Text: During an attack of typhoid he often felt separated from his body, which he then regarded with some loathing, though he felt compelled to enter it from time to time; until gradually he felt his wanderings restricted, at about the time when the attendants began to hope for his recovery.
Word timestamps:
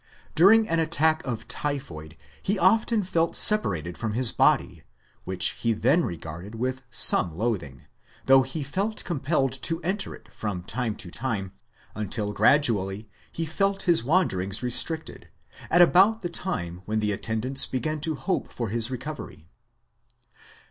During 0.33 0.67
an 0.67 0.79
attack 0.79 1.23
of 1.27 1.47
typhoid 1.47 2.17
he 2.41 2.57
often 2.57 3.03
felt 3.03 3.35
separated 3.35 3.99
from 3.99 4.13
his 4.13 4.31
body, 4.31 4.81
which 5.25 5.49
he 5.49 5.73
then 5.73 6.03
regarded 6.03 6.55
with 6.55 6.81
some 6.89 7.37
loathing, 7.37 7.85
though 8.25 8.41
he 8.41 8.63
felt 8.63 9.03
compelled 9.03 9.51
to 9.61 9.79
enter 9.83 10.15
it 10.15 10.33
from 10.33 10.63
time 10.63 10.95
to 10.95 11.11
time; 11.11 11.51
until 11.93 12.33
gradually 12.33 13.11
he 13.31 13.45
felt 13.45 13.83
his 13.83 14.03
wanderings 14.03 14.63
restricted, 14.63 15.27
at 15.69 15.83
about 15.83 16.21
the 16.21 16.29
time 16.29 16.81
when 16.85 16.99
the 16.99 17.11
attendants 17.11 17.67
began 17.67 17.99
to 18.01 18.15
hope 18.15 18.51
for 18.51 18.69
his 18.69 18.89
recovery. 18.89 19.47